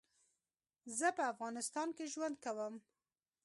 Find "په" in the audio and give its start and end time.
1.17-1.23